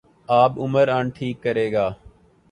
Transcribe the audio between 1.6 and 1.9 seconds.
گا